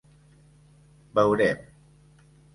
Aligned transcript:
Veurem. 1.19 1.59